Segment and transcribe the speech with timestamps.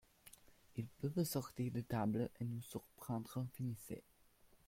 [0.77, 4.01] Ils peuvent sortir de table et nous surprendre, finissez!